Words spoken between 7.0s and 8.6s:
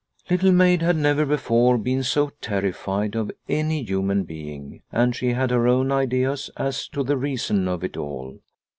the reason of it all.